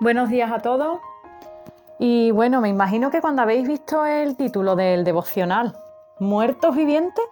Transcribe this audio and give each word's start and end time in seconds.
Buenos 0.00 0.28
días 0.28 0.50
a 0.50 0.58
todos. 0.58 0.98
Y 2.00 2.32
bueno, 2.32 2.60
me 2.60 2.68
imagino 2.68 3.12
que 3.12 3.20
cuando 3.20 3.42
habéis 3.42 3.68
visto 3.68 4.04
el 4.04 4.36
título 4.36 4.74
del 4.74 5.04
devocional, 5.04 5.76
Muertos 6.18 6.74
vivientes, 6.74 7.24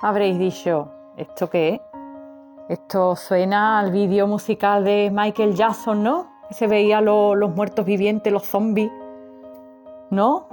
habréis 0.00 0.38
dicho, 0.38 0.88
¿esto 1.16 1.50
qué 1.50 1.74
es? 1.74 1.80
Esto 2.68 3.16
suena 3.16 3.80
al 3.80 3.90
vídeo 3.90 4.28
musical 4.28 4.84
de 4.84 5.10
Michael 5.12 5.56
Jackson, 5.56 6.04
¿no? 6.04 6.28
Que 6.48 6.54
se 6.54 6.68
veía 6.68 7.00
los 7.00 7.54
muertos 7.56 7.84
vivientes, 7.84 8.32
los 8.32 8.46
zombies. 8.46 8.92
¿No? 10.10 10.46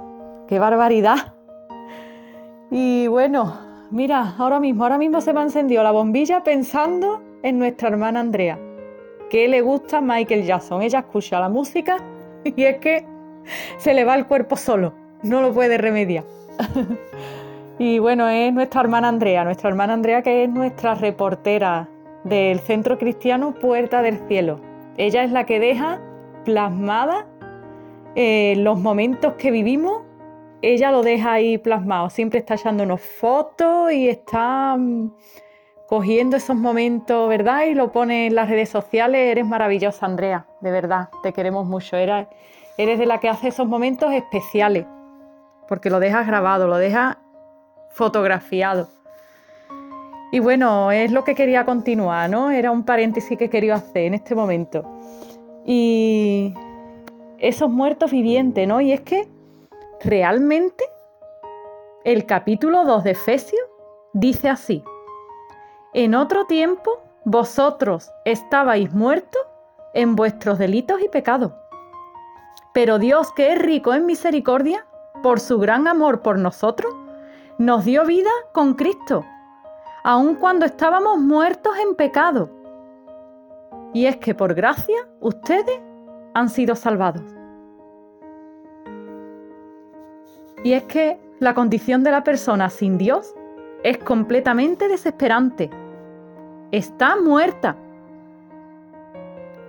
¡Qué 0.48 0.58
barbaridad! 0.58 1.34
Y 2.72 3.06
bueno, 3.06 3.54
mira, 3.92 4.34
ahora 4.38 4.58
mismo, 4.58 4.82
ahora 4.82 4.98
mismo 4.98 5.20
se 5.20 5.32
me 5.32 5.38
ha 5.38 5.44
encendido 5.44 5.84
la 5.84 5.92
bombilla 5.92 6.42
pensando 6.42 7.22
en 7.44 7.60
nuestra 7.60 7.90
hermana 7.90 8.18
Andrea 8.18 8.58
que 9.30 9.48
le 9.48 9.60
gusta 9.60 10.00
Michael 10.00 10.44
Jackson. 10.44 10.82
Ella 10.82 11.00
escucha 11.00 11.40
la 11.40 11.48
música 11.48 11.98
y 12.44 12.64
es 12.64 12.78
que 12.78 13.04
se 13.78 13.94
le 13.94 14.04
va 14.04 14.14
el 14.14 14.26
cuerpo 14.26 14.56
solo, 14.56 14.94
no 15.22 15.40
lo 15.40 15.52
puede 15.52 15.78
remediar. 15.78 16.24
y 17.78 17.98
bueno, 17.98 18.28
es 18.28 18.52
nuestra 18.52 18.80
hermana 18.80 19.08
Andrea, 19.08 19.44
nuestra 19.44 19.68
hermana 19.70 19.94
Andrea 19.94 20.22
que 20.22 20.44
es 20.44 20.50
nuestra 20.50 20.94
reportera 20.94 21.88
del 22.24 22.60
Centro 22.60 22.98
Cristiano 22.98 23.54
Puerta 23.54 24.02
del 24.02 24.18
Cielo. 24.28 24.60
Ella 24.96 25.24
es 25.24 25.32
la 25.32 25.44
que 25.44 25.60
deja 25.60 26.00
plasmada 26.44 27.26
eh, 28.14 28.54
los 28.58 28.78
momentos 28.78 29.34
que 29.34 29.50
vivimos. 29.50 30.02
Ella 30.62 30.90
lo 30.90 31.02
deja 31.02 31.32
ahí 31.32 31.58
plasmado, 31.58 32.08
siempre 32.08 32.38
está 32.38 32.54
echándonos 32.54 33.00
fotos 33.00 33.92
y 33.92 34.08
está 34.08 34.76
mm, 34.76 35.10
cogiendo 35.88 36.36
esos 36.36 36.56
momentos, 36.56 37.28
¿verdad? 37.28 37.64
Y 37.64 37.74
lo 37.74 37.92
pone 37.92 38.26
en 38.26 38.34
las 38.34 38.48
redes 38.48 38.68
sociales. 38.68 39.30
Eres 39.30 39.46
maravillosa, 39.46 40.06
Andrea, 40.06 40.46
de 40.60 40.70
verdad, 40.70 41.08
te 41.22 41.32
queremos 41.32 41.66
mucho. 41.66 41.96
Eres, 41.96 42.26
eres 42.78 42.98
de 42.98 43.06
la 43.06 43.20
que 43.20 43.28
hace 43.28 43.48
esos 43.48 43.66
momentos 43.66 44.12
especiales, 44.12 44.86
porque 45.68 45.90
lo 45.90 46.00
dejas 46.00 46.26
grabado, 46.26 46.66
lo 46.66 46.76
dejas 46.76 47.16
fotografiado. 47.90 48.88
Y 50.32 50.40
bueno, 50.40 50.90
es 50.90 51.12
lo 51.12 51.22
que 51.22 51.36
quería 51.36 51.64
continuar, 51.64 52.28
¿no? 52.28 52.50
Era 52.50 52.72
un 52.72 52.84
paréntesis 52.84 53.38
que 53.38 53.48
quería 53.48 53.76
hacer 53.76 54.06
en 54.06 54.14
este 54.14 54.34
momento. 54.34 54.84
Y 55.64 56.52
esos 57.38 57.70
muertos 57.70 58.10
vivientes, 58.10 58.66
¿no? 58.66 58.80
Y 58.80 58.92
es 58.92 59.02
que 59.02 59.28
realmente 60.02 60.84
el 62.04 62.26
capítulo 62.26 62.84
2 62.84 63.04
de 63.04 63.10
Efesios 63.12 63.62
dice 64.12 64.48
así. 64.48 64.82
En 65.96 66.16
otro 66.16 66.44
tiempo 66.46 67.04
vosotros 67.24 68.10
estabais 68.24 68.92
muertos 68.92 69.40
en 69.92 70.16
vuestros 70.16 70.58
delitos 70.58 71.00
y 71.00 71.08
pecados. 71.08 71.52
Pero 72.72 72.98
Dios, 72.98 73.32
que 73.32 73.52
es 73.52 73.58
rico 73.60 73.94
en 73.94 74.04
misericordia, 74.04 74.84
por 75.22 75.38
su 75.38 75.60
gran 75.60 75.86
amor 75.86 76.20
por 76.20 76.36
nosotros, 76.36 76.92
nos 77.58 77.84
dio 77.84 78.04
vida 78.04 78.30
con 78.52 78.74
Cristo, 78.74 79.24
aun 80.02 80.34
cuando 80.34 80.66
estábamos 80.66 81.20
muertos 81.20 81.72
en 81.78 81.94
pecado. 81.94 82.50
Y 83.92 84.06
es 84.06 84.16
que 84.16 84.34
por 84.34 84.54
gracia 84.54 85.06
ustedes 85.20 85.80
han 86.34 86.48
sido 86.48 86.74
salvados. 86.74 87.22
Y 90.64 90.72
es 90.72 90.82
que 90.82 91.20
la 91.38 91.54
condición 91.54 92.02
de 92.02 92.10
la 92.10 92.24
persona 92.24 92.68
sin 92.68 92.98
Dios 92.98 93.32
es 93.84 93.98
completamente 93.98 94.88
desesperante 94.88 95.70
está 96.76 97.16
muerta. 97.16 97.76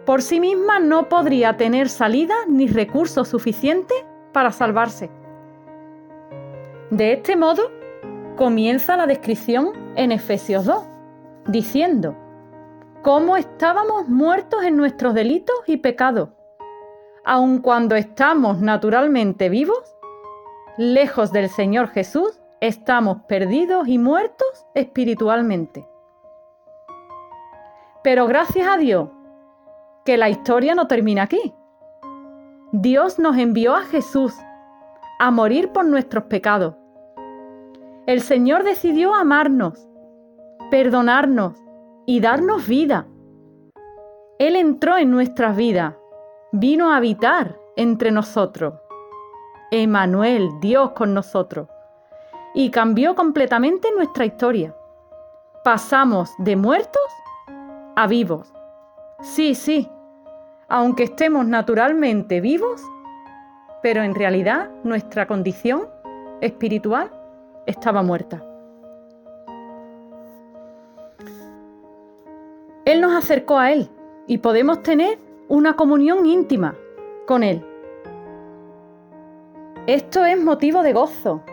Por 0.06 0.22
sí 0.22 0.40
misma 0.40 0.80
no 0.80 1.08
podría 1.08 1.56
tener 1.56 1.88
salida 1.90 2.34
ni 2.48 2.68
recursos 2.68 3.28
suficientes 3.28 3.98
para 4.32 4.52
salvarse. 4.52 5.10
De 6.90 7.14
este 7.14 7.36
modo, 7.36 7.72
comienza 8.36 8.98
la 8.98 9.08
descripción 9.08 9.72
en 9.96 10.12
Efesios 10.12 10.66
2, 10.66 10.84
diciendo, 11.48 12.16
cómo 13.04 13.38
estábamos 13.38 14.08
muertos 14.08 14.64
en 14.64 14.78
nuestros 14.78 15.14
delitos 15.14 15.56
y 15.68 15.78
pecados, 15.78 16.30
aun 17.24 17.60
cuando 17.60 17.96
estamos 17.96 18.62
naturalmente 18.62 19.50
vivos, 19.50 19.96
lejos 20.78 21.32
del 21.32 21.50
Señor 21.50 21.90
Jesús, 21.90 22.42
estamos 22.62 23.22
perdidos 23.28 23.88
y 23.88 23.98
muertos 23.98 24.66
espiritualmente. 24.74 25.88
Pero 28.06 28.28
gracias 28.28 28.68
a 28.68 28.78
Dios, 28.78 29.10
que 30.06 30.16
la 30.16 30.30
historia 30.30 30.76
no 30.76 30.86
termina 30.86 31.24
aquí. 31.24 31.56
Dios 32.72 33.18
nos 33.18 33.36
envió 33.36 33.74
a 33.74 33.82
Jesús 33.82 34.32
a 35.18 35.32
morir 35.32 35.72
por 35.72 35.86
nuestros 35.86 36.26
pecados. 36.26 36.76
El 38.06 38.22
Señor 38.22 38.64
decidió 38.64 39.16
amarnos, 39.16 39.90
perdonarnos 40.70 41.58
y 42.06 42.20
darnos 42.20 42.68
vida. 42.68 43.08
Él 44.38 44.56
entró 44.56 45.00
en 45.00 45.10
nuestras 45.10 45.58
vidas, 45.58 45.96
vino 46.52 46.92
a 46.92 46.98
habitar 46.98 47.58
entre 47.76 48.12
nosotros. 48.12 48.76
Emanuel, 49.72 50.48
Dios 50.62 50.92
con 50.92 51.16
nosotros. 51.16 51.70
Y 52.54 52.70
cambió 52.70 53.16
completamente 53.16 53.88
nuestra 53.96 54.26
historia. 54.26 54.76
Pasamos 55.64 56.32
de 56.38 56.56
muertos 56.56 57.02
a 57.96 58.08
vivos. 58.08 58.54
Sí, 59.22 59.56
sí, 59.56 59.90
aunque 60.68 61.04
estemos 61.04 61.46
naturalmente 61.46 62.42
vivos, 62.42 62.82
pero 63.82 64.04
en 64.04 64.16
realidad 64.16 64.70
nuestra 64.84 65.28
condición 65.28 65.88
espiritual 66.42 67.12
estaba 67.66 68.04
muerta. 68.04 68.44
Él 72.86 73.02
nos 73.02 73.16
acercó 73.16 73.58
a 73.58 73.72
Él 73.72 73.90
y 74.28 74.40
podemos 74.40 74.84
tener 74.84 75.18
una 75.48 75.76
comunión 75.76 76.26
íntima 76.26 76.76
con 77.26 77.44
Él. 77.44 77.66
Esto 79.88 80.26
es 80.26 80.44
motivo 80.44 80.84
de 80.84 80.94
gozo. 80.94 81.44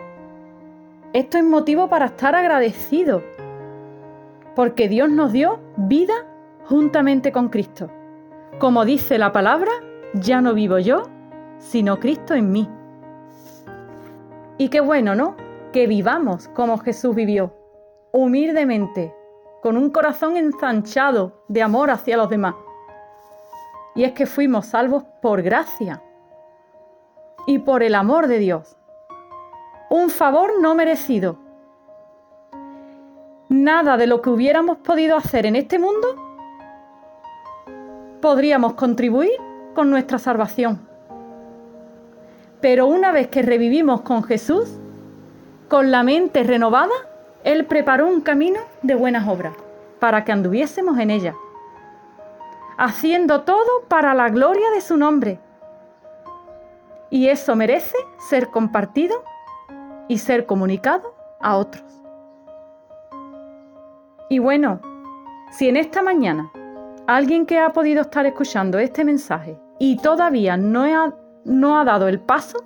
Esto 1.13 1.37
es 1.37 1.43
motivo 1.43 1.87
para 1.87 2.05
estar 2.05 2.35
agradecido. 2.35 3.23
Porque 4.55 4.87
Dios 4.87 5.09
nos 5.09 5.31
dio 5.31 5.59
vida 5.77 6.13
juntamente 6.65 7.31
con 7.31 7.49
Cristo. 7.49 7.89
Como 8.59 8.85
dice 8.85 9.17
la 9.17 9.31
palabra, 9.31 9.71
ya 10.13 10.41
no 10.41 10.53
vivo 10.53 10.79
yo, 10.79 11.03
sino 11.57 11.99
Cristo 11.99 12.33
en 12.33 12.51
mí. 12.51 12.69
Y 14.57 14.69
qué 14.69 14.79
bueno, 14.79 15.15
¿no? 15.15 15.35
Que 15.71 15.87
vivamos 15.87 16.47
como 16.49 16.77
Jesús 16.77 17.15
vivió, 17.15 17.53
humildemente, 18.11 19.13
con 19.61 19.77
un 19.77 19.89
corazón 19.89 20.37
ensanchado 20.37 21.43
de 21.47 21.63
amor 21.63 21.89
hacia 21.89 22.17
los 22.17 22.29
demás. 22.29 22.55
Y 23.95 24.03
es 24.03 24.13
que 24.13 24.25
fuimos 24.25 24.67
salvos 24.67 25.03
por 25.21 25.41
gracia 25.41 26.03
y 27.47 27.59
por 27.59 27.83
el 27.83 27.95
amor 27.95 28.27
de 28.27 28.39
Dios. 28.39 28.77
Un 29.89 30.09
favor 30.09 30.59
no 30.61 30.75
merecido. 30.75 31.37
Nada 33.49 33.97
de 33.97 34.07
lo 34.07 34.21
que 34.21 34.29
hubiéramos 34.29 34.77
podido 34.77 35.17
hacer 35.17 35.45
en 35.45 35.55
este 35.55 35.77
mundo 35.77 36.22
podríamos 38.23 38.75
contribuir 38.75 39.33
con 39.75 39.89
nuestra 39.89 40.17
salvación. 40.17 40.79
Pero 42.61 42.87
una 42.87 43.11
vez 43.11 43.27
que 43.27 43.41
revivimos 43.41 43.99
con 43.99 44.23
Jesús, 44.23 44.79
con 45.67 45.91
la 45.91 46.03
mente 46.03 46.43
renovada, 46.43 46.93
Él 47.43 47.65
preparó 47.65 48.07
un 48.07 48.21
camino 48.21 48.61
de 48.81 48.95
buenas 48.95 49.27
obras 49.27 49.53
para 49.99 50.23
que 50.23 50.31
anduviésemos 50.31 50.97
en 50.99 51.11
ella, 51.11 51.35
haciendo 52.77 53.41
todo 53.41 53.81
para 53.89 54.13
la 54.13 54.29
gloria 54.29 54.71
de 54.71 54.79
su 54.79 54.95
nombre. 54.95 55.37
Y 57.09 57.27
eso 57.27 57.57
merece 57.57 57.97
ser 58.29 58.47
compartido 58.47 59.21
y 60.07 60.19
ser 60.19 60.45
comunicado 60.45 61.13
a 61.41 61.57
otros. 61.57 61.83
Y 64.29 64.39
bueno, 64.39 64.79
si 65.51 65.67
en 65.67 65.75
esta 65.75 66.01
mañana 66.01 66.49
alguien 67.07 67.45
que 67.45 67.59
ha 67.59 67.71
podido 67.73 68.01
estar 68.01 68.25
escuchando 68.25 68.79
este 68.79 69.03
mensaje 69.03 69.57
y 69.79 69.97
todavía 69.97 70.57
no 70.57 70.83
ha, 70.83 71.13
no 71.45 71.79
ha 71.79 71.83
dado 71.83 72.07
el 72.07 72.19
paso, 72.19 72.63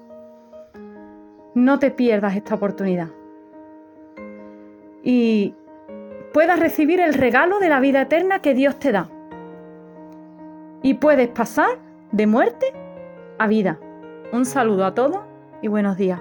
no 1.56 1.80
te 1.80 1.92
pierdas 1.92 2.36
esta 2.36 2.56
oportunidad. 2.56 3.10
Y 5.04 5.56
puedas 6.34 6.60
recibir 6.60 7.00
el 7.00 7.13
regalo 7.13 7.60
de 7.60 7.69
la 7.69 7.80
vida 7.80 8.01
eterna 8.01 8.39
que 8.39 8.54
Dios 8.54 8.78
te 8.78 8.92
da. 8.92 9.10
Y 10.83 10.95
puedes 10.95 11.30
pasar 11.30 11.80
de 12.12 12.28
muerte 12.28 12.74
a 13.40 13.48
vida. 13.48 13.80
Un 14.31 14.45
saludo 14.45 14.86
a 14.86 14.94
todos 14.94 15.22
y 15.62 15.68
buenos 15.68 15.98
días. 15.98 16.19